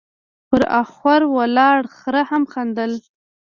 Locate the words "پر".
0.49-0.61